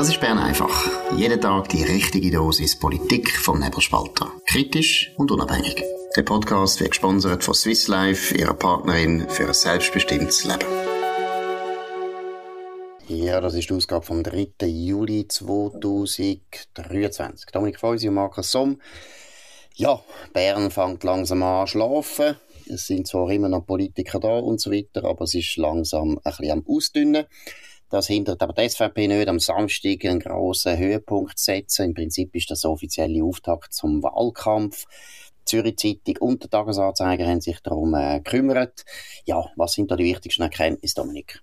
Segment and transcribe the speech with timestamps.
[0.00, 0.88] Das ist Bern einfach.
[1.14, 4.32] Jeden Tag die richtige Dosis Politik vom Nebelspalter.
[4.46, 5.84] Kritisch und unabhängig.
[6.16, 10.64] Der Podcast wird gesponsert von Swiss Life, ihrer Partnerin für ein selbstbestimmtes Leben.
[13.08, 14.68] Ja, das ist die Ausgabe vom 3.
[14.68, 17.50] Juli 2023.
[17.52, 18.80] Dominik Feusi und Markus Somm.
[19.74, 22.36] Ja, Bern fängt langsam an zu schlafen.
[22.72, 26.20] Es sind zwar immer noch Politiker da und so weiter, aber es ist langsam ein
[26.24, 27.26] bisschen am Ausdünnen.
[27.90, 31.86] Das hindert aber die SVP nicht, am Samstag einen grossen Höhepunkt zu setzen.
[31.86, 34.86] Im Prinzip ist das offizielle Auftakt zum Wahlkampf.
[35.44, 38.84] Zürich Zeitung und der Tagesanzeiger haben sich darum äh, gekümmert.
[39.24, 41.42] Ja, was sind da die wichtigsten Erkenntnisse, Dominik?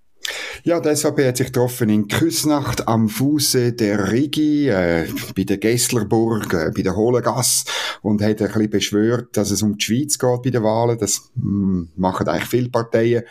[0.63, 5.57] Ja, die SVP hat sich getroffen in Küsnacht am Fuße der Rigi, äh, bei der
[5.57, 7.65] Gesslerburg, äh, bei der Hohlengasse
[8.01, 10.97] und hat ein bisschen beschwört, dass es um die Schweiz geht bei den Wahlen.
[10.97, 13.23] Das mh, hm, machen eigentlich viele Parteien,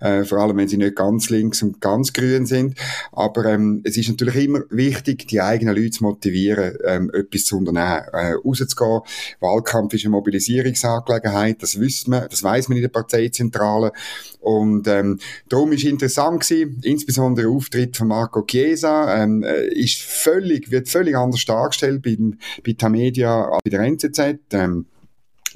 [0.00, 2.78] äh, vor allem wenn sie nicht ganz links und ganz grün sind.
[3.12, 7.56] Aber ähm, es ist natürlich immer wichtig, die eigenen Leute zu motivieren, ähm, etwas zu
[7.56, 9.00] unternehmen, äh, rauszugehen.
[9.40, 13.92] Wahlkampf ist eine Mobilisierungsangelegenheit, das wissen man, das weiß man in der Parteizentrale.
[14.40, 20.00] Und ähm, darum ist interessant gewesen, insbesondere der Auftritt von Marco Chiesa ähm, äh, ist
[20.02, 22.16] völlig, wird völlig anders dargestellt bei,
[22.64, 24.38] bei Tamedia als bei der NZZ.
[24.52, 24.86] Ähm,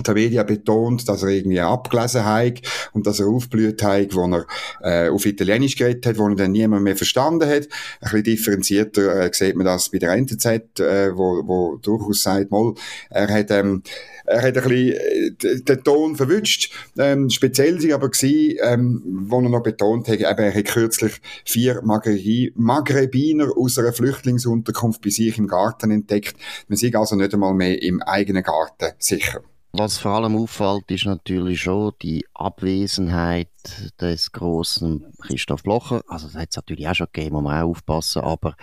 [0.03, 2.61] Tavedia betont, dass er irgendwie abgelesen hat
[2.93, 4.47] und dass er aufblüht hat, wo er
[4.83, 7.65] äh, auf Italienisch geredet hat, wo er dann niemand mehr verstanden hat.
[7.65, 7.69] Ein
[8.01, 10.47] bisschen differenzierter äh, sieht man das bei der NZZ,
[10.81, 12.75] äh, wo, wo durchaus sagt, mal,
[13.11, 13.83] er hat ähm,
[14.29, 16.73] er hat ein bisschen äh, den Ton verwünscht.
[16.99, 21.15] Ähm, speziell sie aber gewesen, ähm, wo er noch betont hat, eben, er hat kürzlich
[21.45, 26.37] vier Magrebiner aus einer Flüchtlingsunterkunft bei sich im Garten entdeckt.
[26.69, 29.43] Man sieht also nicht einmal mehr im eigenen Garten sicher.
[29.73, 33.51] Was vor allem auffällt, ist natürlich schon die Abwesenheit
[34.01, 36.03] des großen Christoph Blocher.
[36.09, 38.23] Also, das hat es natürlich auch schon gegeben, muss man auch aufpassen.
[38.23, 38.57] Aber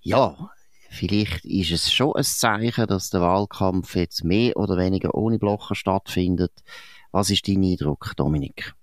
[0.00, 0.50] ja,
[0.90, 5.74] vielleicht ist es schon ein Zeichen, dass der Wahlkampf jetzt mehr oder weniger ohne Blocher
[5.74, 6.52] stattfindet.
[7.10, 8.74] Was ist dein Eindruck, Dominik?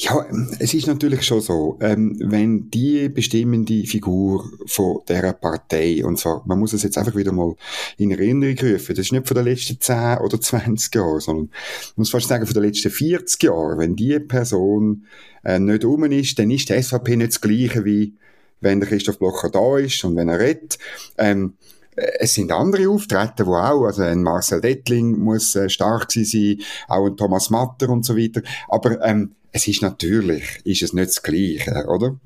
[0.00, 0.24] Ja,
[0.60, 6.40] es ist natürlich schon so, ähm, wenn die bestimmende Figur von dieser Partei, und zwar,
[6.46, 7.56] man muss es jetzt einfach wieder mal
[7.96, 11.92] in Erinnerung rufen, das ist nicht von den letzten 10 oder 20 Jahren, sondern man
[11.96, 15.04] muss fast sagen von den letzten 40 Jahren, wenn die Person
[15.42, 18.14] äh, nicht rum ist, dann ist die SVP nicht das Gleiche wie
[18.60, 20.78] wenn der Christoph Blocher da ist und wenn er redet.
[21.16, 21.54] Ähm,
[21.96, 27.06] es sind andere Auftritte, wo auch, also ein Marcel Dettling muss äh, stark sein, auch
[27.06, 28.42] ein Thomas Matter und so weiter.
[28.68, 32.18] Aber ähm, es ist natürlich, ist es nicht das Gleiche, oder?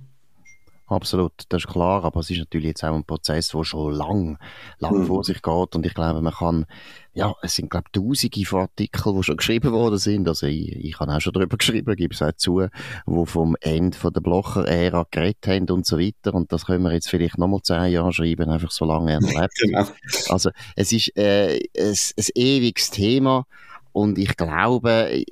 [0.93, 4.38] Absolut, das ist klar, aber es ist natürlich jetzt auch ein Prozess, der schon lang,
[4.78, 5.06] lang mhm.
[5.06, 6.66] vor sich geht und ich glaube, man kann,
[7.15, 10.77] ja, es sind glaube ich tausende von Artikeln, die schon geschrieben worden sind, also ich,
[10.77, 12.66] ich habe auch schon darüber geschrieben, gebe es auch zu,
[13.06, 16.93] wo vom Ende von der Blocher-Ära geredet haben und so weiter und das können wir
[16.93, 19.55] jetzt vielleicht nochmal zehn Jahre schreiben, einfach so lange er lebt.
[19.62, 19.87] genau.
[20.28, 23.47] Also es ist äh, ein, ein ewiges Thema
[23.93, 25.23] und ich glaube,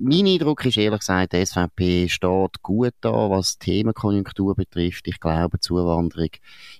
[0.00, 5.06] mein Eindruck ist ehrlich gesagt, die SVP steht gut da, was Themenkonjunktur betrifft.
[5.08, 6.30] Ich glaube, Zuwanderung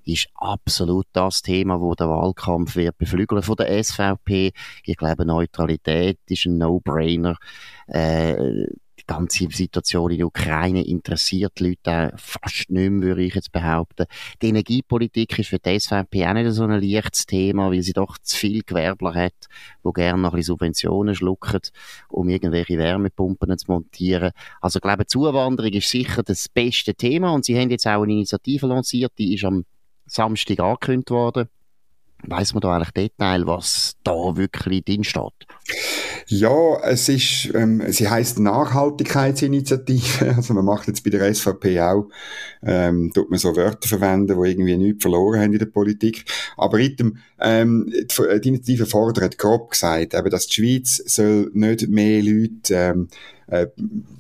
[0.04, 4.52] ist absolut das Thema, wo der Wahlkampf wird beflügeln von der SVP.
[4.84, 7.36] Ich glaube, Neutralität ist ein No-Brainer.
[7.86, 8.66] Äh,
[9.08, 13.34] die ganze Situation in der Ukraine interessiert die Leute auch fast nicht mehr, würde ich
[13.34, 14.06] jetzt behaupten.
[14.40, 18.16] Die Energiepolitik ist für die SVP auch nicht so ein leichtes Thema, weil sie doch
[18.18, 19.48] zu viel Gewerbler hat,
[19.84, 21.60] die gerne noch ein bisschen Subventionen schlucken,
[22.08, 24.32] um irgendwelche Wärmepumpen zu montieren.
[24.60, 28.12] Also ich glaube, Zuwanderung ist sicher das beste Thema und sie haben jetzt auch eine
[28.12, 29.64] Initiative lanciert, die ist am
[30.06, 31.48] Samstag angekündigt worden.
[32.26, 35.32] Weiß man da eigentlich Detail, was da wirklich drin steht?
[36.26, 40.34] Ja, es ist, ähm, sie heißt Nachhaltigkeitsinitiative.
[40.36, 42.08] Also man macht jetzt bei der SVP auch,
[42.62, 46.24] ähm, tut man so Wörter verwenden, die irgendwie nichts verloren haben in der Politik.
[46.56, 51.88] Aber item, ähm, die, die Initiative fordert grob gesagt, eben, dass die Schweiz soll nicht
[51.88, 53.08] mehr Leute ähm,
[53.46, 53.66] äh,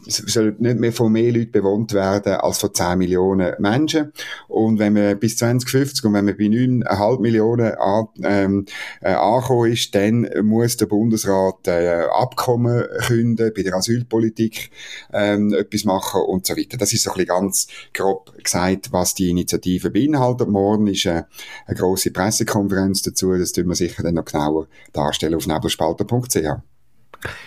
[0.06, 4.12] soll nicht mehr von mehr Leuten bewohnt werden als von 10 Millionen Menschen.
[4.48, 8.66] Und wenn man bis 2050 und wenn man bei 9,5 Millionen an, ähm,
[9.00, 14.70] äh, angekommen ist, dann muss der Bundesrat äh, Abkommen künden, bei der Asylpolitik
[15.12, 16.76] ähm, etwas machen und so weiter.
[16.76, 20.48] Das ist so ein bisschen ganz grob gesagt, was die Initiative beinhaltet.
[20.48, 21.22] Morgen ist äh,
[21.66, 26.36] eine grosse Pressekonferenz dazu, das tun wir sicher dann noch genauer darstellen auf nebelspalter.ch.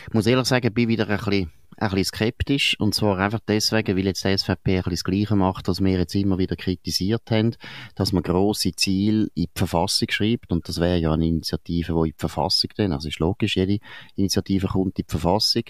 [0.07, 2.79] Ich muss ehrlich sagen, ich bin wieder ein bisschen ein bisschen skeptisch.
[2.79, 6.15] Und zwar einfach deswegen, weil jetzt die SVP ein das Gleiche macht, was wir jetzt
[6.15, 7.55] immer wieder kritisiert haben,
[7.95, 10.51] dass man grosse Ziele in die Verfassung schreibt.
[10.51, 13.79] Und das wäre ja eine Initiative, die in die Verfassung dann, also ist logisch, jede
[14.15, 15.63] Initiative kommt in die Verfassung.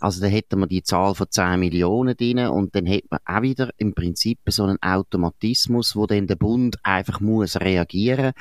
[0.00, 3.42] Also dann hätten wir die Zahl von 10 Millionen drin und dann hätte man auch
[3.42, 8.32] wieder im Prinzip so einen Automatismus, wo dann der Bund einfach muss reagieren.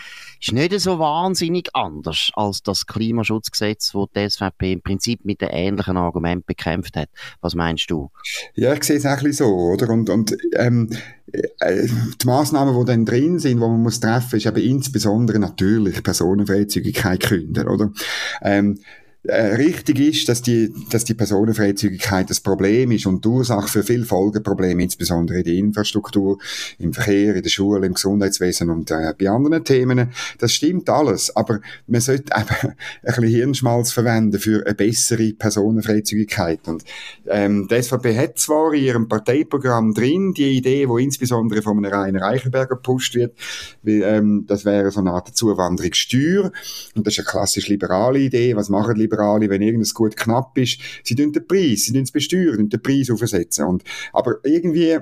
[0.41, 5.49] Ist nicht so wahnsinnig anders als das Klimaschutzgesetz, wo die SVP im Prinzip mit den
[5.49, 7.09] ähnlichen Argumenten bekämpft hat.
[7.41, 8.09] Was meinst du?
[8.55, 9.89] Ja, ich sehe es auch ein bisschen so, oder?
[9.89, 10.89] Und, und ähm,
[11.31, 11.87] äh,
[12.21, 17.21] die Massnahmen, die dann drin sind, die man muss treffen, ist eben insbesondere natürlich Personenfreizügigkeit
[17.21, 17.91] künden, oder?
[18.41, 23.67] Ähm, äh, richtig ist, dass die, dass die Personenfreizügigkeit das Problem ist und die Ursache
[23.67, 26.39] für viele Folgeprobleme, insbesondere in der Infrastruktur,
[26.79, 30.09] im Verkehr, in der Schule, im Gesundheitswesen und äh, bei anderen Themen.
[30.39, 36.67] Das stimmt alles, aber man sollte eben ein bisschen Hirnschmalz verwenden für eine bessere Personenfreizügigkeit.
[36.67, 36.83] Und
[37.27, 41.93] ähm, die SVP hat zwar in ihrem Parteiprogramm drin die Idee, wo insbesondere von einem
[41.93, 43.37] Rainer Reichenberger gepusht wird,
[43.83, 46.51] wie, ähm, das wäre so eine Art Zuwanderungssteuer
[46.95, 48.55] und das ist eine klassisch liberale Idee.
[48.55, 52.03] Was machen die Liberale, wenn irgendwas gut knapp ist, sie tun den Preis, sie tun
[52.03, 53.65] es besteuern, den Preis aufsetzen.
[53.65, 54.97] Und, aber irgendwie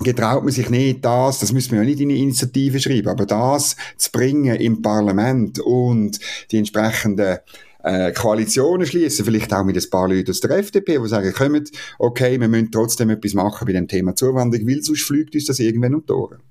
[0.00, 3.24] getraut man sich nicht, das, das müssen wir ja nicht in eine Initiative schreiben, aber
[3.24, 6.18] das zu bringen im Parlament und
[6.50, 7.38] die entsprechenden
[7.82, 11.70] äh, Koalitionen schließen, vielleicht auch mit ein paar Leuten aus der FDP, die sagen, kommt,
[11.98, 15.60] okay, wir müssen trotzdem etwas machen bei dem Thema Zuwanderung, weil sonst fliegt uns das
[15.60, 16.42] irgendwann um die Ohren.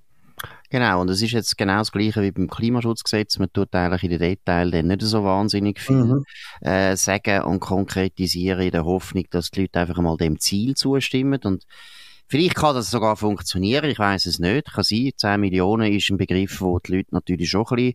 [0.69, 3.37] Genau, und es ist jetzt genau das Gleiche wie beim Klimaschutzgesetz.
[3.37, 6.25] Man tut eigentlich in den Details dann nicht so wahnsinnig viel mhm.
[6.61, 11.39] äh, sagen und konkretisieren in der Hoffnung, dass die Leute einfach mal dem Ziel zustimmen.
[11.43, 11.65] Und
[12.27, 14.73] Vielleicht kann das sogar funktionieren, ich weiß es nicht.
[14.73, 17.93] Kann sein, 10 Millionen ist ein Begriff, wo die Leute natürlich schon ein bisschen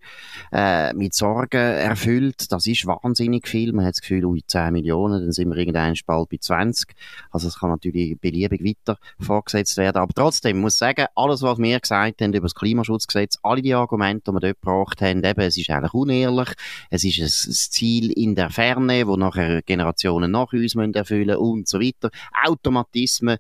[0.53, 2.53] äh, mit Sorgen erfüllt.
[2.53, 3.73] Das ist wahnsinnig viel.
[3.73, 6.95] Man hat das Gefühl, ui, 10 Millionen, dann sind wir irgendwann bald bei 20.
[7.31, 9.99] Also es kann natürlich beliebig weiter vorgesetzt werden.
[9.99, 13.75] Aber trotzdem, ich muss sagen, alles, was wir gesagt haben über das Klimaschutzgesetz, alle die
[13.75, 16.51] Argumente, die wir dort gebracht haben, eben, es ist eigentlich unehrlich.
[16.89, 21.69] Es ist ein, Ziel in der Ferne, wo nachher Generationen nach uns müssen erfüllen und
[21.69, 22.11] so weiter.
[22.45, 23.39] Automatismen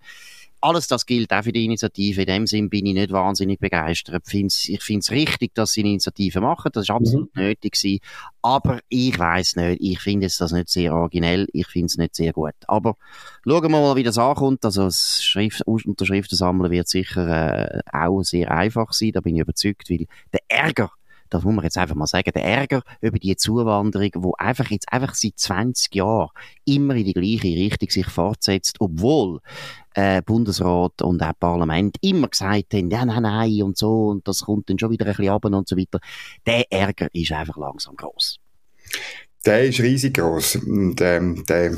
[0.61, 2.23] alles das gilt auch für die Initiative.
[2.23, 4.23] In dem Sinn bin ich nicht wahnsinnig begeistert.
[4.27, 6.71] Ich finde es richtig, dass sie eine Initiative machen.
[6.73, 7.43] Das ist absolut mhm.
[7.43, 8.01] nötig gewesen.
[8.43, 9.81] Aber ich weiß nicht.
[9.81, 11.47] Ich finde es das nicht sehr originell.
[11.53, 12.55] Ich finde es nicht sehr gut.
[12.67, 12.97] Aber
[13.45, 14.65] schauen wir mal, wie das ankommt.
[14.65, 19.13] Also das Schrift, Unterschriften sammeln wird sicher äh, auch sehr einfach sein.
[19.13, 20.91] Da bin ich überzeugt, weil der Ärger
[21.31, 24.93] das muss man jetzt einfach mal sagen, der Ärger über die Zuwanderung, wo einfach jetzt
[24.93, 26.29] einfach seit 20 Jahren
[26.65, 29.41] immer in die gleiche Richtung sich fortsetzt, obwohl
[29.95, 34.43] äh, Bundesrat und auch Parlament immer gesagt haben, ja, nein, nein und so und das
[34.43, 36.01] kommt dann schon wieder ein bisschen runter und so weiter.
[36.47, 38.39] Der Ärger ist einfach langsam groß.
[39.47, 41.75] Der ist riesig groß und ähm, der,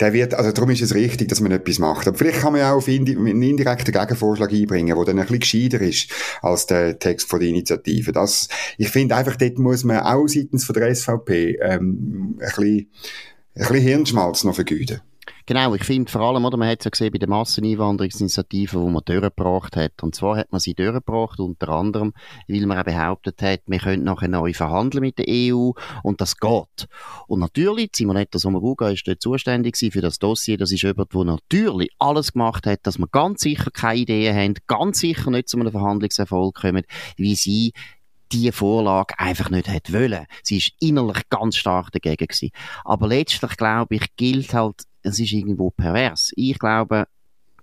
[0.00, 2.08] der wird, also darum ist es richtig, dass man etwas macht.
[2.08, 5.80] Aber vielleicht kann man ja auch einen indirekten Gegenvorschlag einbringen, der dann ein bisschen gescheiter
[5.80, 6.10] ist
[6.42, 8.10] als der Text von der Initiative.
[8.10, 8.48] Das,
[8.78, 12.90] ich finde einfach, dort muss man auch seitens von der SVP ähm, ein bisschen,
[13.54, 15.00] ein bisschen Hirnschmalz noch vergüten.
[15.48, 18.92] Genau, ich finde vor allem, oder, man hat es ja gesehen bei der Masseneinwanderungsinitiative, die
[18.92, 20.02] man durchgebracht hat.
[20.02, 22.12] Und zwar hat man sie durchgebracht, unter anderem,
[22.48, 25.70] weil man auch behauptet hat, wir können nachher neu verhandeln mit der EU
[26.02, 26.86] und das geht.
[27.28, 30.58] Und natürlich, Simonetta Sommaruga ist dort zuständig für das Dossier.
[30.58, 34.54] Das ist jemand, der natürlich alles gemacht hat, dass wir ganz sicher keine Ideen haben,
[34.66, 36.84] ganz sicher nicht zu einem Verhandlungserfolg kommen,
[37.16, 37.72] wie sie
[38.32, 40.26] die Vorlage einfach nicht hätte wollen.
[40.42, 42.50] Sie ist innerlich ganz stark dagegen gewesen.
[42.84, 46.32] Aber letztlich, glaube ich, gilt halt es ist irgendwo pervers.
[46.36, 47.06] Ich glaube,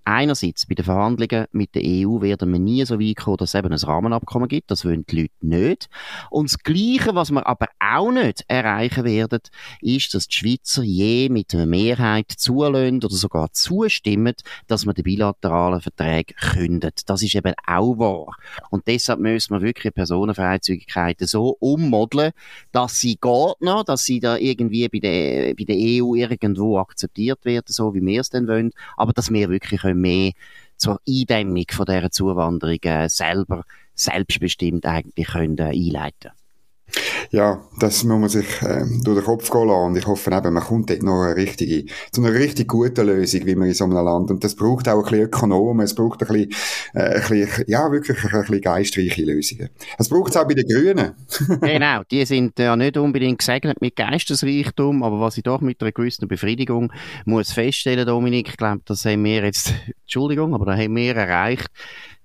[0.06, 3.60] einerseits bei den Verhandlungen mit der EU werden wir nie so weit kommen, dass es
[3.60, 4.70] eben ein Rahmenabkommen gibt.
[4.70, 5.90] Das wollen die Leute nicht.
[6.30, 9.40] Und das Gleiche, was wir aber auch nicht erreichen werden,
[9.82, 14.36] ist, dass die Schweizer je mit einer Mehrheit zulösen oder sogar zustimmen,
[14.68, 17.02] dass man die bilateralen Verträge kündet.
[17.08, 18.36] Das ist eben auch wahr.
[18.70, 22.32] Und deshalb müssen wir wirklich Personenfreizügigkeiten so ummodeln,
[22.72, 27.44] dass sie geht noch, dass sie da irgendwie bei der, bei der EU irgendwo akzeptiert
[27.44, 30.32] werden, so wie wir es denn wollen, aber dass wir wirklich können mehr
[30.78, 36.32] zur Eindämmung von dieser Zuwanderung äh, selber selbstbestimmt eigentlich können, äh, einleiten
[37.32, 39.86] ja, das muss man sich äh, durch den Kopf gehen lassen.
[39.86, 43.46] Und ich hoffe eben, man kommt dort noch eine richtige, zu einer richtig guten Lösung,
[43.46, 44.32] wie man in so einem Land.
[44.32, 46.52] Und das braucht auch ein bisschen Ökonomen, es braucht ein bisschen,
[46.94, 49.70] äh, ein bisschen ja, wirklich ein bisschen geistreiche Lösungen.
[49.98, 51.14] Das braucht es auch bei den Grünen.
[51.62, 55.92] genau, die sind ja nicht unbedingt gesegnet mit Geistesreichtum, aber was ich doch mit einer
[55.92, 56.92] gewissen Befriedigung
[57.26, 61.70] muss feststellen, Dominik, ich glaube, das haben wir jetzt, Entschuldigung, aber da haben wir erreicht,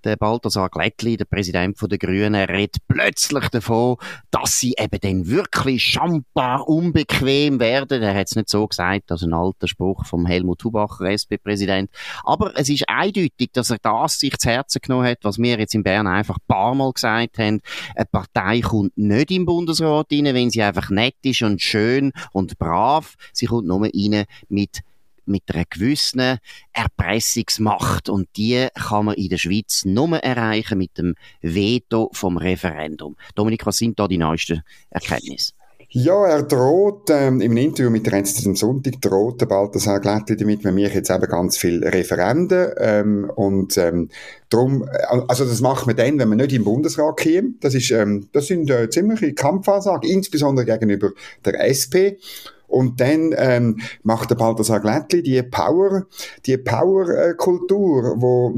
[0.05, 3.97] Der Balthasar Glättli, der Präsident der Grünen, redet plötzlich davon,
[4.31, 8.03] dass sie eben dann wirklich schambar unbequem werden.
[8.03, 11.91] Er hat es nicht so gesagt, das ist ein alter Spruch vom Helmut Hubacher, SP-Präsident.
[12.25, 15.75] Aber es ist eindeutig, dass er das sich zu Herzen genommen hat, was wir jetzt
[15.75, 17.61] in Bern einfach ein paar Mal gesagt haben.
[17.95, 22.59] Eine Partei kommt nicht im Bundesrat rein, wenn sie einfach nett ist und schön und
[22.59, 23.17] brav.
[23.33, 24.81] Sie kommt nur rein mit
[25.25, 26.39] mit einer gewissen
[26.73, 28.09] Erpressungsmacht.
[28.09, 33.17] Und die kann man in der Schweiz nur erreichen mit dem Veto vom Referendum.
[33.35, 35.53] Dominik, was sind da die neuesten Erkenntnisse?
[35.93, 40.37] Ja, er droht, ähm, im Interview mit der NZZ am Sonntag droht der Balthasar Glättli
[40.37, 44.09] damit, wir jetzt eben ganz viele Referenden, ähm, und, ähm,
[44.51, 47.55] drum, äh, also das macht man dann, wenn man nicht im Bundesrat käme.
[47.61, 51.11] Das ist, ähm, das sind, äh, ziemliche Kampfansagen, insbesondere gegenüber
[51.45, 52.23] der SP.
[52.71, 56.07] Und dann ähm, macht der Balthasar Glättli die Power,
[56.47, 58.57] die Power-Kultur, wo,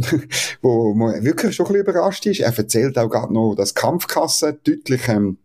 [0.62, 2.40] wo man wirklich schon ein bisschen überrascht ist.
[2.40, 5.38] Er erzählt auch gerade noch, dass Kampfkasse deutlich ähm,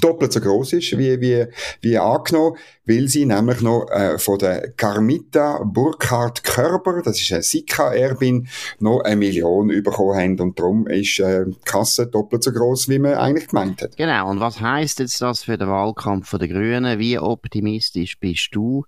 [0.00, 1.46] doppelt so groß ist wie, wie,
[1.80, 7.42] wie angenommen, weil sie nämlich noch äh, von der Carmita Burkhardt Körber, das ist eine
[7.42, 8.48] Sika-Erbin,
[8.78, 12.98] noch eine Million bekommen haben und darum ist äh, die Kasse doppelt so groß, wie
[12.98, 13.96] man eigentlich gemeint hat.
[13.96, 16.98] Genau, und was heißt jetzt das für den Wahlkampf der Grünen?
[16.98, 18.84] Wie optimistisch bist du?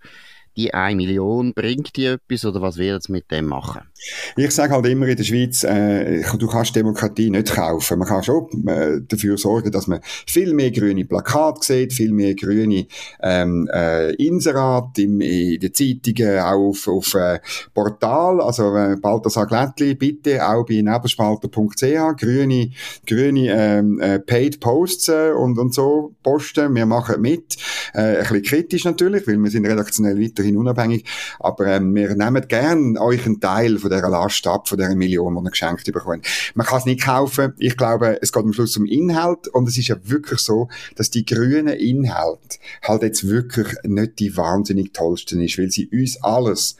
[0.59, 3.83] Die eine Million, bringt die etwas oder was wird es mit dem machen?
[4.37, 7.99] Ich sage halt immer in der Schweiz, äh, du kannst Demokratie nicht kaufen.
[7.99, 12.35] Man kann schon äh, dafür sorgen, dass man viel mehr grüne Plakate sieht, viel mehr
[12.35, 12.87] grüne
[13.23, 17.39] ähm, äh, Inserat in, in den Zeitungen, auch auf, auf äh,
[17.73, 18.41] Portal.
[18.41, 22.71] Also äh, Balthasar Glättli, bitte auch bei nebelspalter.ch grüne,
[23.07, 26.75] grüne ähm, äh, Paid Posts äh, und, und so posten.
[26.75, 27.57] Wir machen mit.
[27.95, 31.05] Äh, ein bisschen kritisch natürlich, weil wir sind redaktionell weiterhin unabhängig.
[31.41, 35.35] Aber ähm, wir nehmen gern euch einen Teil von dieser Last ab, von dieser Million,
[35.35, 36.27] die ihr geschenkt bekommt.
[36.55, 37.55] Man kann es nicht kaufen.
[37.59, 39.49] Ich glaube, es geht am Schluss um Inhalt.
[39.49, 44.37] Und es ist ja wirklich so, dass die grünen Inhalte halt jetzt wirklich nicht die
[44.37, 46.77] wahnsinnig tollsten ist, weil sie uns alles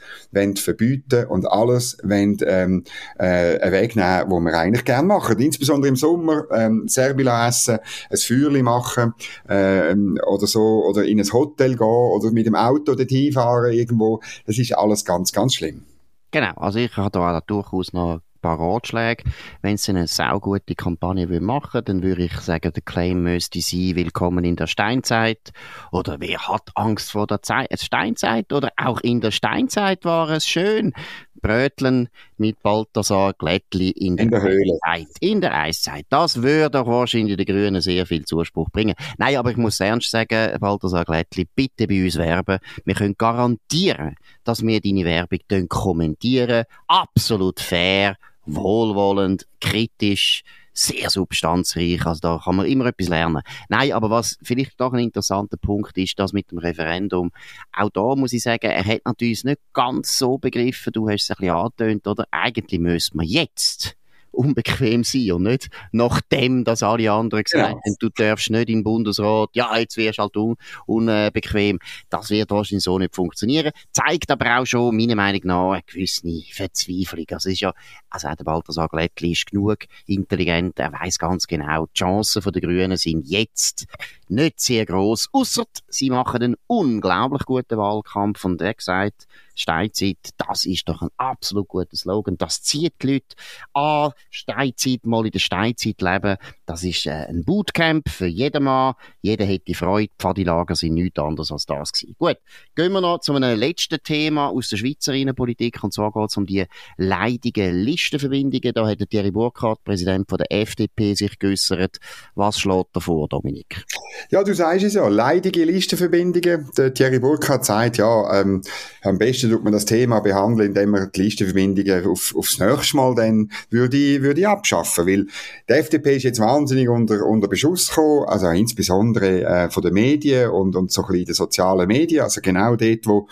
[0.55, 2.83] verbieten und alles wollen, ähm,
[3.17, 5.39] äh, einen Weg nehmen, wo wir eigentlich gerne machen.
[5.39, 9.13] Insbesondere im Sommer, ähm, Serbila essen, ein Feuerchen machen,
[9.47, 14.21] ähm, oder so, oder in ein Hotel gehen, oder mit dem Auto dorthin fahren irgendwo.
[14.45, 15.83] Das ist alles ganz, ganz schlimm.
[16.31, 19.23] Genau, also ich habe da durchaus noch ein paar Ratschläge.
[19.61, 23.95] Wenn sie eine saugute Kampagne machen will, dann würde ich sagen, der Claim müsste sein,
[23.95, 25.51] willkommen in der Steinzeit.
[25.91, 28.53] Oder wer hat Angst vor der Zeit, Steinzeit?
[28.53, 30.93] Oder auch in der Steinzeit war es schön.
[31.41, 34.77] Bröteln mit Balthasar Glättli in, in der, Höhle.
[34.81, 35.17] Eiszeit.
[35.19, 36.05] In der Eiszeit.
[36.09, 38.95] Das würde doch wahrscheinlich den Grünen sehr viel Zuspruch bringen.
[39.17, 42.59] Nein, aber ich muss ernst sagen, Balthasar Glättli, bitte bei uns werben.
[42.85, 46.65] Wir können garantieren, dass wir deine Werbung kommentieren.
[46.87, 50.43] Absolut fair, wohlwollend, kritisch
[50.79, 52.05] sehr substanzreich.
[52.05, 53.41] Also da kann man immer etwas lernen.
[53.67, 57.31] Nein, aber was vielleicht doch ein interessanter Punkt ist, das mit dem Referendum.
[57.73, 60.93] Auch da muss ich sagen, er hat natürlich nicht ganz so begriffen.
[60.93, 62.25] Du hast es ein bisschen angetönt, oder?
[62.31, 63.98] Eigentlich müsste man jetzt
[64.31, 67.69] unbequem sein und nicht nachdem, dass alle anderen gesagt ja.
[67.69, 70.55] haben, du darfst nicht im Bundesrat, ja, jetzt wirst du halt un
[70.85, 71.79] unbequem.
[72.09, 73.71] Das wird wahrscheinlich so nicht funktionieren.
[73.91, 77.25] Zeigt aber auch schon, meiner Meinung nach, eine gewisse Verzweiflung.
[77.31, 77.73] Also es ist ja,
[78.09, 82.61] also auch der Balthasar Glättli ist genug intelligent, er weiß ganz genau, die Chancen der
[82.61, 83.85] Grünen sind jetzt
[84.29, 89.27] nicht sehr groß, außer sie machen einen unglaublich guten Wahlkampf und er gesagt,
[89.59, 92.37] Steinzeit, das ist doch ein absolut guter Slogan.
[92.37, 93.35] Das zieht die Leute
[93.73, 94.11] an.
[94.29, 98.93] Steinzeit, mal in der Steinzeit leben, das ist äh, ein Bootcamp für jeden Mann.
[99.21, 100.13] Jeder hätte Freude.
[100.17, 102.15] Pfadilager sind nichts anderes als das gewesen.
[102.17, 102.37] Gut,
[102.75, 105.83] gehen wir noch zu einem letzten Thema aus der Schweizer Innenpolitik.
[105.83, 108.73] Und zwar geht es um die leidigen Listenverbindungen.
[108.73, 111.97] Da hat Thierry Burkhardt, Präsident von der FDP, sich geäussert.
[112.33, 113.85] Was schlägt da vor, Dominik?
[114.29, 116.69] Ja, du sagst es ja, leidige Listenverbindungen.
[116.77, 118.61] Der Thierry Burkhardt sagt, ja, ähm,
[119.01, 123.15] am besten tut man das Thema behandeln, indem man die Listenverbindungen auf, aufs nächste Mal
[123.15, 125.07] dann würde, würde abschaffen.
[125.07, 125.27] Weil
[125.69, 130.49] die FDP ist jetzt wahnsinnig unter, unter Beschuss gekommen, also insbesondere äh, von den Medien
[130.49, 133.27] und, und so ein bisschen den sozialen Medien, also genau dort, wo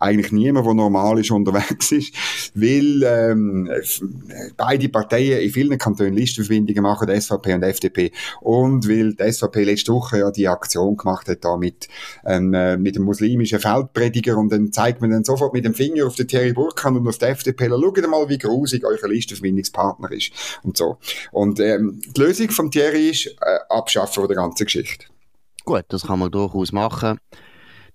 [0.00, 2.14] eigentlich niemand, der normal ist, unterwegs ist,
[2.54, 3.70] weil ähm,
[4.56, 9.64] beide Parteien in vielen Kantonen Listenverbindungen machen, die SVP und FDP, und weil die SVP
[9.64, 11.88] letzte Woche ja die Aktion gemacht hat da mit,
[12.24, 16.06] ähm, äh, mit dem muslimischen Feldprediger und dann zeigt man dann sofort mit dem Finger
[16.06, 20.32] auf den Thierry Burkhardt und auf die FDP, schaut mal, wie grusig euer Listenverbindungspartner ist
[20.62, 20.96] und so.
[21.30, 25.06] Und ähm, die Lösung von Thierry ist äh, Abschaffen der ganzen Geschichte.
[25.64, 27.18] Gut, das kann man durchaus machen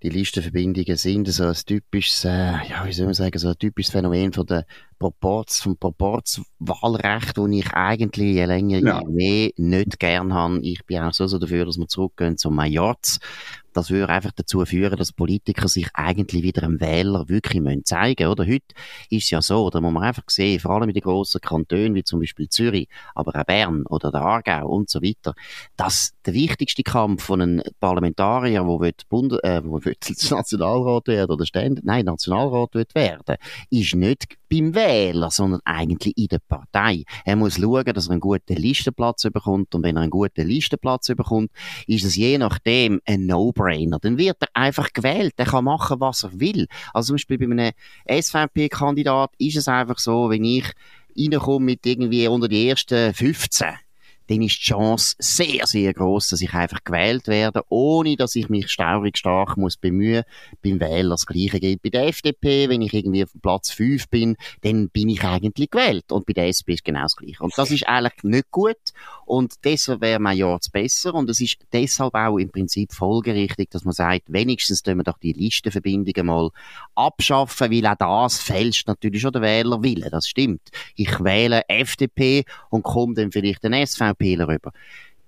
[0.06, 3.92] die Listenverbindungen sind so ein typisches, äh, ja, wie soll man sagen, so ein typisches
[3.92, 4.68] Phänomen von der
[5.00, 9.00] Proports, vom Proportswahlrecht, das ich eigentlich je länger, ja.
[9.00, 10.60] je mehr nicht gern habe.
[10.62, 13.20] Ich bin auch so, so dafür, dass wir zurückgehen zum Majorz,
[13.76, 18.32] das würde einfach dazu führen, dass Politiker sich eigentlich wieder einem Wähler wirklich zeigen müssen,
[18.32, 18.46] oder?
[18.46, 18.74] Heute
[19.10, 21.94] ist es ja so, da muss man einfach sehen, vor allem in den grossen Kantonen,
[21.94, 25.34] wie zum Beispiel Zürich, aber auch Bern oder der Aargau und so weiter,
[25.76, 31.32] dass der wichtigste Kampf von einem Parlamentarier, wo wird Bund, äh, wo wird Nationalrat werden
[31.32, 33.36] oder Ständ, nein, Nationalrat wird werden,
[33.70, 37.04] ist nicht beim Wähler, sondern eigentlich in der Partei.
[37.26, 41.08] Er muss schauen, dass er einen guten Listenplatz bekommt und wenn er einen guten Listenplatz
[41.08, 41.52] bekommt,
[41.88, 44.00] ist es je nachdem ein No-Brainer.
[44.00, 45.34] Dann wird er einfach gewählt.
[45.38, 46.68] Er kann machen, was er will.
[46.94, 47.72] Also zum Beispiel bei einem
[48.10, 50.66] SVP-Kandidat ist es einfach so, wenn ich
[51.18, 53.68] reinkomme mit irgendwie unter die ersten 15,
[54.28, 58.50] dann ist die Chance sehr, sehr groß, dass ich einfach gewählt werde, ohne dass ich
[58.50, 60.24] mich staurig stark muss bemühen.
[60.64, 62.70] Beim Wähler das Gleiche gilt bei der FDP.
[62.70, 66.12] Wenn ich irgendwie auf Platz 5 bin, dann bin ich eigentlich gewählt.
[66.12, 67.44] Und bei der SP ist genau das Gleiche.
[67.44, 68.78] Und das ist eigentlich nicht gut.
[69.26, 71.14] Und deshalb wäre mein Jahr besser.
[71.14, 75.18] Und es ist deshalb auch im Prinzip folgerichtig, dass man sagt, wenigstens tun wir doch
[75.20, 76.50] die Listenverbindungen mal
[76.96, 80.10] abschaffen, weil auch das fälscht natürlich schon der Wähler Wille.
[80.10, 80.62] Das stimmt.
[80.96, 84.72] Ich wähle FDP und komme dann vielleicht den SV Appeler rüber.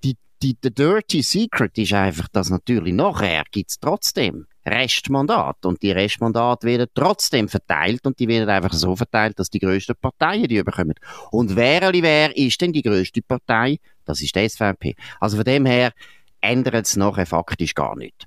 [0.03, 5.81] Die, die, der Dirty Secret ist einfach, dass natürlich nachher gibt es trotzdem Restmandat und
[5.81, 10.47] die Restmandate werden trotzdem verteilt und die werden einfach so verteilt, dass die größten Parteien
[10.47, 10.95] die überkommen.
[11.31, 13.79] Und wer wer ist denn die größte Partei?
[14.05, 14.95] Das ist die SVP.
[15.19, 15.93] Also von dem her
[16.41, 18.25] ändert es nachher faktisch gar nichts.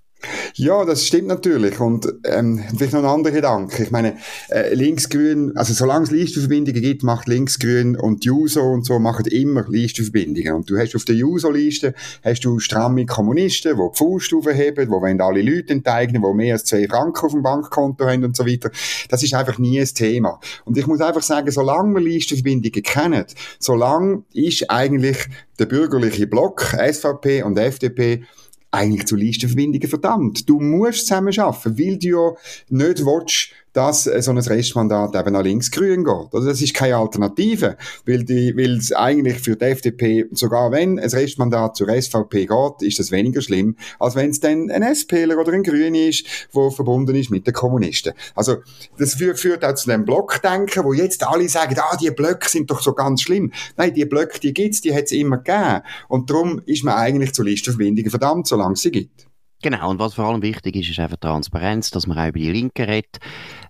[0.54, 1.80] Ja, das stimmt natürlich.
[1.80, 3.82] Und ähm, vielleicht noch ein anderer Gedanke.
[3.82, 4.16] Ich meine,
[4.50, 9.64] äh, Linksgrün, also solange es Listenverbindungen gibt, macht Linksgrün und Juso und so machen immer
[9.68, 10.54] Listenverbindungen.
[10.54, 14.90] Und du hast auf der Juso-Liste hast du stramme Kommunisten, die die Faust aufheben, die
[14.90, 18.46] wollen alle Leute enteignen, die mehr als zwei Franken auf dem Bankkonto haben und so
[18.46, 18.70] weiter.
[19.08, 20.40] Das ist einfach nie ein Thema.
[20.64, 23.24] Und ich muss einfach sagen, solange wir Listenverbindungen kennen,
[23.58, 25.16] solange ist eigentlich
[25.58, 28.24] der bürgerliche Block, SVP und FDP,
[28.70, 30.48] eigentlich zu Listenverbindungen verdammt.
[30.48, 32.30] Du musst zusammen arbeiten, weil du ja
[32.68, 36.28] nicht willst, dass äh, so ein Restmandat eben nach links-grün geht.
[36.32, 40.98] Also das ist keine Alternative, weil die, weil es eigentlich für die FDP, sogar wenn
[40.98, 45.38] ein Restmandat zur SVP geht, ist das weniger schlimm, als wenn es dann ein SPler
[45.38, 48.12] oder ein Grün ist, wo verbunden ist mit den Kommunisten.
[48.34, 48.56] Also
[48.98, 52.80] das führt, auch zu dem Blockdenken, wo jetzt alle sagen, ah, die Blöcke sind doch
[52.80, 53.52] so ganz schlimm.
[53.76, 55.82] Nein, die Blöcke, die gibt's, die hat es immer gegeben.
[56.08, 59.29] Und darum ist man eigentlich zu Listenverbindungen verdammt, solange sie gibt.
[59.62, 62.50] Genau, und was vor allem wichtig ist, ist einfach Transparenz, dass man auch über die
[62.50, 63.18] Linken redet.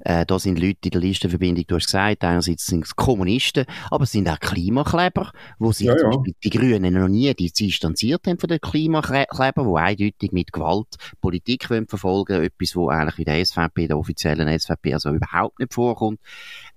[0.00, 4.04] Äh, da sind Leute in der Listenverbindung, du hast gesagt, einerseits sind es Kommunisten, aber
[4.04, 6.10] es sind auch Klimakleber, wo sich ja, ja.
[6.44, 11.88] die Grünen noch nie distanziert haben von den Klimakleber, die eindeutig mit Gewalt Politik wollen
[11.88, 16.20] verfolgen etwas, wo eigentlich in der SVP, der offiziellen SVP, also überhaupt nicht vorkommt.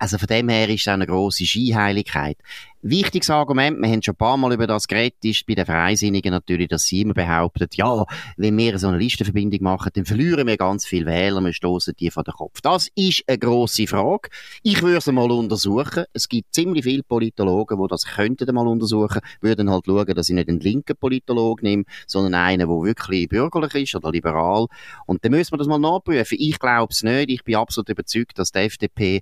[0.03, 2.37] Also von dem her ist es eine grosse Skiheiligkeit.
[2.85, 6.31] Wichtiges Argument, wir haben schon ein paar Mal über das geredet, ist bei den Freisinnigen
[6.31, 8.03] natürlich, dass sie immer behaupten, ja,
[8.35, 12.11] wenn wir so eine Listenverbindung machen, dann verlieren wir ganz viele Wähler, wir stoßen die
[12.11, 12.59] von den Kopf.
[12.59, 14.27] Das ist eine grosse Frage.
[14.63, 16.03] Ich würde sie mal untersuchen.
[16.11, 20.35] Es gibt ziemlich viele Politologen, die das könnten mal untersuchen, würden halt schauen, dass ich
[20.35, 24.67] nicht einen linken Politolog nehme, sondern einen, der wirklich bürgerlich ist oder liberal.
[25.05, 26.37] Und dann müssen wir das mal nachprüfen.
[26.37, 27.29] Ich glaube es nicht.
[27.29, 29.21] Ich bin absolut überzeugt, dass die FDP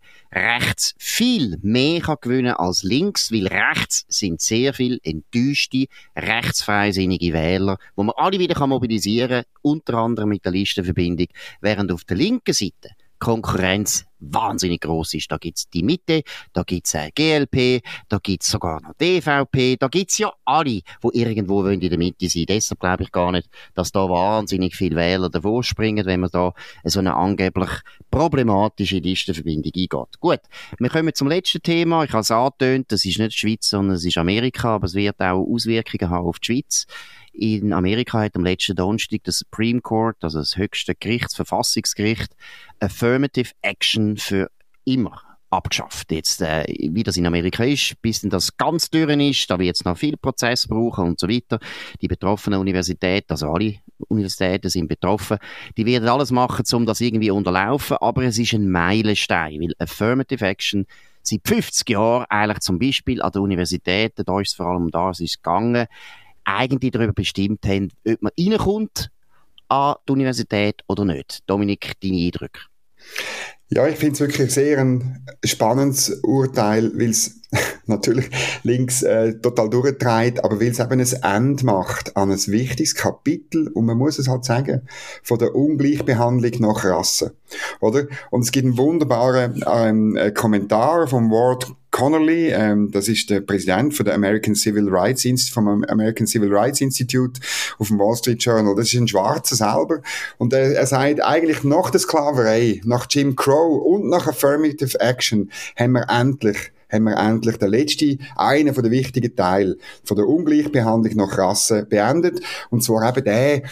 [0.71, 7.77] rechts viel mehr kann gewinnen als links, weil rechts sind sehr viele enttäuschte, rechtsfreisinnige Wähler,
[7.95, 11.27] wo man alle wieder mobilisieren kann, unter anderem mit der Listenverbindung,
[11.59, 15.31] während auf der linken Seite Konkurrenz wahnsinnig groß ist.
[15.31, 20.17] Da gibt's die Mitte, da gibt's äh, GLP, da gibt's sogar noch DVP, da gibt's
[20.17, 22.49] ja alle, wo irgendwo in der Mitte sind.
[22.49, 26.53] Deshalb glaube ich gar nicht, dass da wahnsinnig viele Wähler davor springen, wenn man da
[26.83, 27.69] so eine angeblich
[28.09, 30.19] problematische Listenverbindung eingeht.
[30.19, 30.41] Gut,
[30.79, 32.03] wir kommen zum letzten Thema.
[32.03, 34.95] Ich habe es angetönt, das ist nicht die Schweiz, sondern es ist Amerika, aber es
[34.95, 36.87] wird auch Auswirkungen haben auf die Schweiz.
[37.33, 42.35] In Amerika hat am letzten Donnerstag das Supreme Court, also das höchste Gericht, das Verfassungsgericht,
[42.79, 44.51] Affirmative Action für
[44.83, 46.11] immer abgeschafft.
[46.11, 49.75] Jetzt, äh, wie das in Amerika ist, bis denn das ganz durch ist, da wird
[49.75, 51.59] es noch viel Prozess brauchen und so weiter.
[52.01, 53.75] Die betroffenen Universitäten, also alle
[54.07, 55.37] Universitäten sind betroffen,
[55.77, 60.45] die werden alles machen, um das irgendwie unterlaufen, aber es ist ein Meilenstein, weil Affirmative
[60.45, 60.85] Action
[61.21, 64.91] seit 50 Jahren eigentlich zum Beispiel an den Universitäten, da ist es vor allem um
[64.91, 65.87] das ist gegangen,
[66.45, 69.09] eigentlich darüber bestimmt haben, ob man reinkommt
[69.69, 71.39] an die Universität oder nicht.
[71.47, 72.59] Dominik, deine Eindrücke?
[73.73, 77.39] Ja, ich finde es wirklich sehr ein spannendes Urteil, weil es
[77.85, 78.29] natürlich
[78.63, 83.69] links äh, total durchtreibt, aber weil es eben ein Ende macht an ein wichtiges Kapitel,
[83.69, 84.81] und man muss es halt sagen,
[85.23, 87.33] von der Ungleichbehandlung nach Rasse.
[87.79, 88.07] Oder?
[88.29, 93.41] Und es gibt einen wunderbaren ähm, äh, Kommentar vom Ward Connolly, ähm, das ist der
[93.41, 97.41] Präsident von der American Civil Rights Institute, vom American Civil Rights Institute
[97.79, 98.75] auf dem Wall Street Journal.
[98.75, 100.01] Das ist ein Schwarzer selber.
[100.37, 105.51] Und er, er sagt, eigentlich nach der Sklaverei, nach Jim Crow und nach Affirmative Action
[105.75, 110.27] haben wir endlich haben wir endlich den letzten, einen von den wichtigen Teilen von der
[110.27, 112.41] Ungleichbehandlung nach Rasse beendet.
[112.69, 113.63] Und zwar eben der,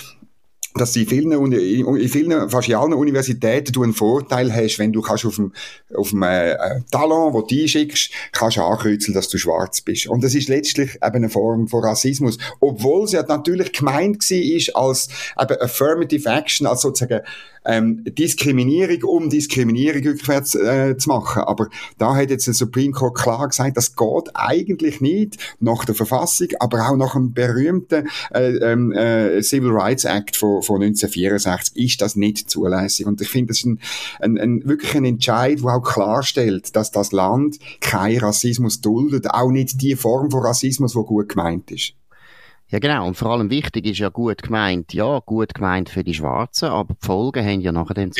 [0.75, 4.93] dass du in vielen, in vielen, fast in allen Universitäten du einen Vorteil hast, wenn
[4.93, 5.53] du kannst auf dem,
[5.95, 10.07] auf dem äh, äh Talon, wo du einschickst, kannst ankreuzeln, dass du schwarz bist.
[10.07, 12.37] Und das ist letztlich eben eine Form von Rassismus.
[12.59, 17.21] Obwohl es ja natürlich gemeint war als eben Affirmative Action, als sozusagen
[17.65, 21.43] ähm, Diskriminierung, um Diskriminierung rückwärts äh, zu machen.
[21.43, 25.95] Aber da hat jetzt der Supreme Court klar gesagt, das geht eigentlich nicht nach der
[25.95, 31.75] Verfassung, aber auch nach dem berühmten äh, ähm, äh, Civil Rights Act von, von 1964
[31.77, 33.05] ist das nicht zulässig.
[33.05, 33.79] Und ich finde, das ist ein,
[34.19, 39.51] ein, ein, wirklich ein Entscheid, der auch klarstellt, dass das Land kein Rassismus duldet, auch
[39.51, 41.93] nicht die Form von Rassismus, die gut gemeint ist.
[42.71, 43.07] Ja, genau.
[43.07, 46.93] Und vor allem wichtig ist ja gut gemeint, ja, gut gemeint für die Schwarzen, aber
[46.93, 48.11] die Folgen haben ja nachher dann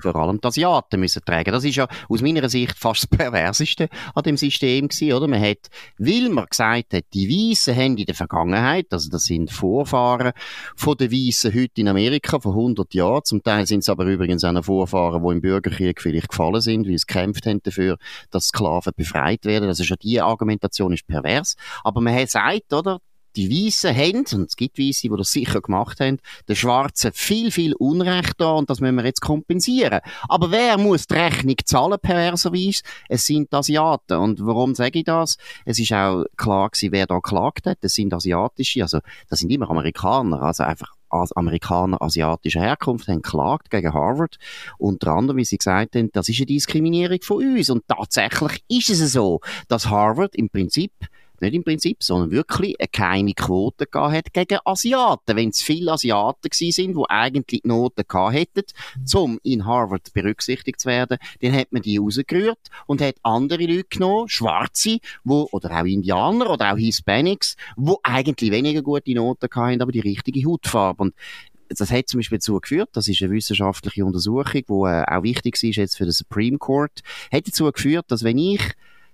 [0.00, 1.52] vor allem die Asiaten müssen tragen.
[1.52, 5.28] Das ist ja aus meiner Sicht fast das Perverseste an dem System gewesen, oder?
[5.28, 9.50] Man hat, weil man gesagt hat, die Weißen haben in der Vergangenheit, also das sind
[9.50, 10.32] Vorfahren
[10.76, 14.44] von den Weißen heute in Amerika vor 100 Jahren, zum Teil sind es aber übrigens
[14.44, 17.98] auch Vorfahren, die im Bürgerkrieg vielleicht gefallen sind, weil sie gekämpft haben dafür,
[18.30, 19.68] dass Sklaven befreit werden.
[19.68, 21.56] Also schon die Argumentation ist pervers.
[21.84, 23.00] Aber man hat gesagt, oder?
[23.36, 27.50] Die Weißen haben, und es gibt Weiße, die das sicher gemacht haben, den Schwarzen viel,
[27.50, 30.00] viel Unrecht da und das müssen wir jetzt kompensieren.
[30.28, 32.82] Aber wer muss die Rechnung zahlen, perverserweise?
[33.08, 34.18] Es sind Asiaten.
[34.18, 35.36] Und warum sage ich das?
[35.64, 37.78] Es ist auch klar gewesen, wer da geklagt hat.
[37.82, 43.70] Das sind asiatische, also das sind immer Amerikaner, also einfach Amerikaner asiatischer Herkunft haben geklagt
[43.70, 44.38] gegen Harvard.
[44.78, 47.70] Unter anderem, wie sie gesagt haben, das ist eine Diskriminierung von uns.
[47.70, 50.92] Und tatsächlich ist es so, dass Harvard im Prinzip
[51.40, 55.36] nicht im Prinzip, sondern wirklich eine geheime Quote gehabt hat gegen Asiaten.
[55.36, 58.64] Wenn es viele Asiaten gewesen sind, die eigentlich Noten gehabt hätten,
[59.14, 63.88] um in Harvard berücksichtigt zu werden, dann hat man die rausgerührt und hat andere Leute
[63.90, 69.72] genommen, Schwarze, wo, oder auch Indianer oder auch Hispanics, wo eigentlich weniger gute Noten gehabt
[69.72, 71.02] haben, aber die richtige Hautfarbe.
[71.02, 71.14] Und
[71.68, 75.62] das hat zum Beispiel dazu geführt, das ist eine wissenschaftliche Untersuchung, die äh, auch wichtig
[75.62, 77.00] ist jetzt für den Supreme Court,
[77.32, 78.60] hat dazu geführt, dass wenn ich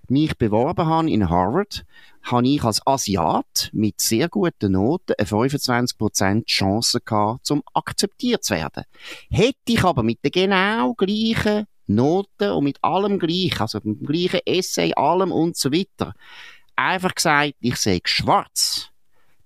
[0.09, 1.85] mich beworben habe in Harvard,
[2.23, 8.55] habe ich als Asiat mit sehr guten Noten eine 25% Chance gehabt, zum akzeptiert zu
[8.55, 8.83] werden.
[9.29, 14.05] Hätte ich aber mit den genau gleichen Noten und mit allem gleich, also mit dem
[14.05, 16.13] gleichen Essay, allem und so weiter,
[16.75, 18.89] einfach gesagt, ich sehe schwarz,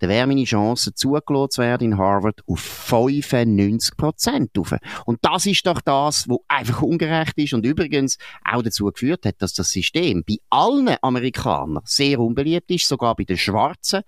[0.02, 4.58] dann wäre meine Chance, zugelassen zu werden in Harvard auf 95 Prozent
[5.06, 9.36] Und das ist doch das, was einfach ungerecht ist und übrigens auch dazu geführt hat,
[9.44, 14.02] dass das System bei allen Amerikanern sehr unbeliebt ist, sogar bei den Schwarzen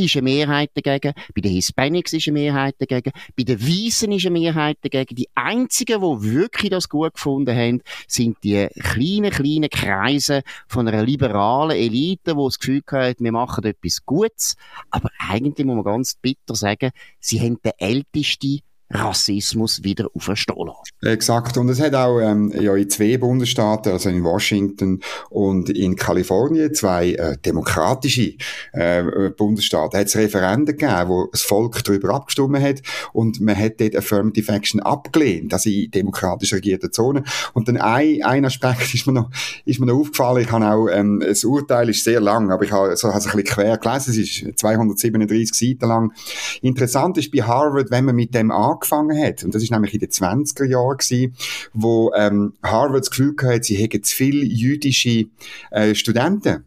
[0.00, 4.26] ist eine Mehrheit dagegen, bei den Hispanics ist eine Mehrheit dagegen, bei den Weißen ist
[4.26, 5.14] eine Mehrheit dagegen.
[5.14, 11.04] Die einzigen, die wirklich das gut gefunden haben, sind die kleinen, kleinen Kreise von einer
[11.04, 14.56] liberalen Elite, die das Gefühl haben, wir machen etwas Gutes.
[14.90, 18.60] Aber eigentlich muss man ganz bitter sagen, sie haben den ältesten
[18.90, 20.70] Rassismus wieder auferstehen.
[21.02, 21.56] Exakt.
[21.56, 25.00] Und es hat auch ähm, ja, in zwei Bundesstaaten, also in Washington
[25.30, 28.34] und in Kalifornien, zwei äh, demokratische
[28.72, 33.80] äh, Bundesstaaten, hat es Referenden gegeben, wo das Volk darüber abgestimmt hat und man hat
[33.80, 37.24] dort Affirmative Action abgelehnt, also in demokratisch regierten Zonen.
[37.54, 39.30] Und dann ein, ein Aspekt ist mir noch,
[39.64, 42.72] ist mir noch aufgefallen, ich habe auch, ähm, das Urteil ist sehr lang, aber ich
[42.72, 46.12] habe so, es ein bisschen quer gelesen, es ist 237 Seiten lang.
[46.60, 50.00] Interessant ist bei Harvard, wenn man mit dem angefangen hat, und das ist nämlich in
[50.00, 51.34] den 20er Jahren gewesen,
[51.72, 55.26] wo ähm, Harvard das Gefühl hatte, sie hätten zu viele jüdische
[55.70, 56.64] äh, Studenten.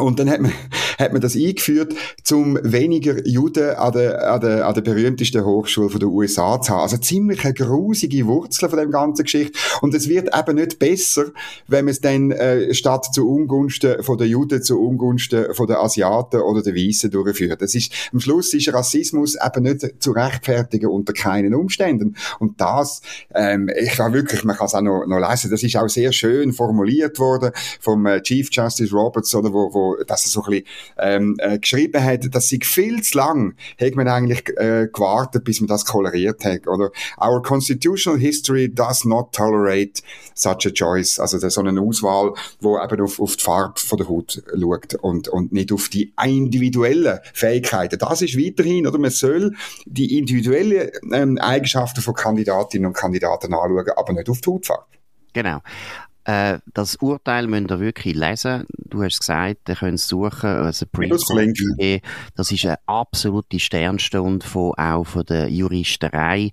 [0.00, 0.52] Und dann hat man,
[0.98, 1.94] hat man das eingeführt,
[2.30, 6.82] um weniger Juden an der, an der, an der berühmtesten Hochschule der USA zu haben.
[6.82, 9.58] Also ziemlich eine grusige Wurzel von dem ganzen Geschichte.
[9.80, 11.26] Und es wird eben nicht besser,
[11.66, 15.80] wenn man es dann äh, statt zu Ungunsten von der Juden zu Ungunsten von der
[15.80, 17.62] Asiaten oder der Weißen durchführt.
[17.62, 22.16] Das ist, am Schluss ist Rassismus eben nicht zu rechtfertigen unter keinen Umständen.
[22.38, 23.02] Und das,
[23.34, 26.12] ähm, ich kann wirklich, man kann es auch noch, noch lesen, das ist auch sehr
[26.12, 30.50] schön formuliert worden vom äh, Chief Justice Roberts, oder wo, wo dass er so ein
[30.50, 30.66] bisschen
[30.98, 35.60] ähm, äh, geschrieben hat, dass sie viel zu lang, hat man eigentlich äh, gewartet, bis
[35.60, 36.90] man das koleriert hat, oder?
[37.20, 40.02] Our constitutional history does not tolerate
[40.34, 44.08] such a choice, also so eine Auswahl, wo eben auf, auf die Farbe von der
[44.08, 47.98] Haut schaut und, und nicht auf die individuellen Fähigkeiten.
[47.98, 49.54] Das ist weiterhin, oder man soll
[49.86, 54.84] die individuellen ähm, Eigenschaften von Kandidatinnen und Kandidaten anschauen, aber nicht auf die Hautfarbe.
[55.32, 55.60] Genau.
[56.28, 58.66] Äh, das Urteil müsst ihr wirklich lesen.
[58.76, 60.50] Du hast gesagt, ihr könnt es suchen.
[60.50, 60.84] Also
[62.34, 66.50] das ist eine absolute Sternstunde von, auch von der Juristerei.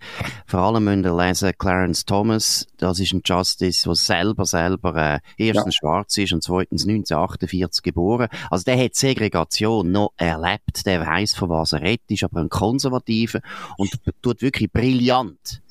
[0.48, 2.68] Vor allem müsst ihr lesen Clarence Thomas.
[2.78, 5.80] Das ist ein Justice, der selber, selber äh, erstens ja.
[5.80, 8.30] schwarz ist und zweitens 1948 geboren.
[8.50, 10.86] Also der hat Segregation noch erlebt.
[10.86, 13.42] Der weiß, von was er redet, ist aber ein Konservativer
[13.78, 15.62] und tut wirklich brillant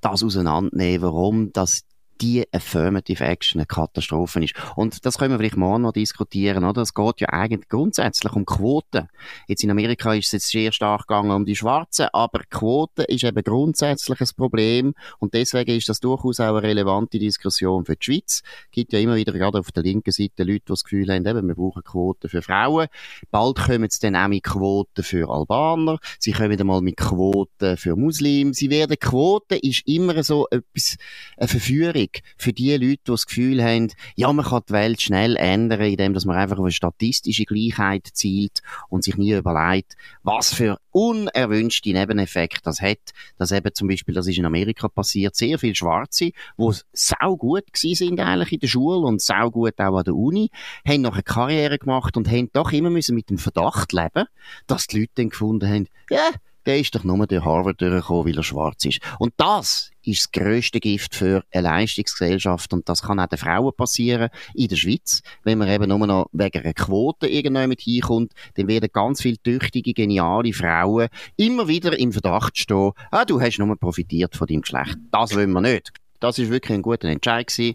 [0.00, 1.82] das auseinandernehmen, warum das
[2.20, 4.54] die Affirmative Action eine Katastrophe ist.
[4.76, 6.82] Und das können wir vielleicht morgen noch diskutieren, oder?
[6.82, 9.08] Es geht ja eigentlich grundsätzlich um Quoten.
[9.46, 13.24] Jetzt in Amerika ist es jetzt sehr stark gegangen um die Schwarzen, aber Quoten ist
[13.24, 18.04] eben grundsätzlich ein Problem und deswegen ist das durchaus auch eine relevante Diskussion für die
[18.04, 18.42] Schweiz.
[18.64, 21.26] Es gibt ja immer wieder gerade auf der linken Seite Leute, die das Gefühl haben,
[21.26, 22.88] eben, wir brauchen Quoten für Frauen.
[23.30, 25.98] Bald kommen es dann auch mit Quoten für Albaner.
[26.18, 28.54] Sie kommen mal mit Quoten für Muslime.
[28.54, 30.96] Sie werden Quoten ist immer so etwas,
[31.36, 35.02] eine Verführung schwierig für die Leute, die das Gefühl haben, ja, man kann die Welt
[35.02, 40.52] schnell ändern, indem man einfach auf eine statistische Gleichheit zielt und sich nie überlegt, was
[40.52, 42.98] für unerwünschte Nebeneffekte das hat.
[43.36, 47.64] Dass eben zum Beispiel, das ist in Amerika passiert, sehr viele Schwarze, die sau gut
[47.74, 50.50] sind eigentlich in der Schule und sau gut auch an der Uni,
[50.86, 54.26] haben noch eine Karriere gemacht und haben doch immer müssen mit dem Verdacht leben,
[54.66, 56.30] dass die Leute dann gefunden haben, ja,
[56.68, 59.00] der ist doch nur durch Harvard durchgekommen, weil er schwarz ist.
[59.18, 63.72] Und das ist das grösste Gift für eine Leistungsgesellschaft und das kann auch den Frauen
[63.74, 65.22] passieren in der Schweiz.
[65.44, 69.38] Wenn man eben nur noch wegen einer Quote irgendwann mit hinkommt, dann werden ganz viele
[69.38, 74.60] tüchtige, geniale Frauen immer wieder im Verdacht stehen, ah, du hast nur profitiert von deinem
[74.60, 74.98] Geschlecht.
[75.10, 77.74] Das wollen wir nicht das ist wirklich ein guter Entscheid gewesen.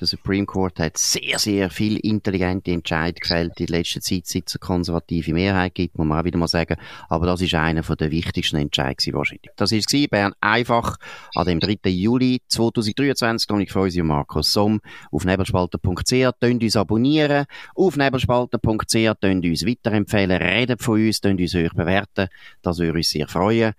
[0.00, 4.54] Der Supreme Court hat sehr, sehr viel intelligente Entscheid gefällt in letzter Zeit, seit es
[4.54, 6.76] eine konservative Mehrheit gibt, muss man auch wieder mal sagen.
[7.08, 9.50] Aber das ist einer der wichtigsten Entscheide gewesen, wahrscheinlich.
[9.56, 10.96] Das ist gewesen, Bern einfach
[11.34, 11.90] an dem 3.
[11.90, 13.50] Juli 2023.
[13.50, 14.80] Und ich freue mich Markus Somm
[15.10, 16.30] auf nebelspalter.ch.
[16.40, 17.46] Tönt uns abonnieren.
[17.74, 20.42] Auf nebelspalter.ch tönt uns weiterempfehlen.
[20.42, 22.28] Redet von uns, tönt uns euch bewerten.
[22.62, 23.74] Das würde uns sehr freuen.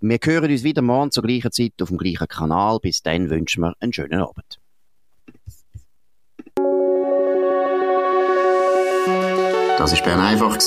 [0.00, 2.78] Wir hören uns wieder morgen zur gleichen Zeit auf dem gleichen Kanal.
[2.80, 4.60] Bis dann wünschen wir einen schönen Abend.
[9.78, 10.58] Das war Bern einfach,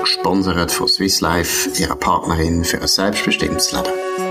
[0.00, 4.25] gesponsert von Swiss Life, ihrer Partnerin für ein selbstbestimmtes Leben.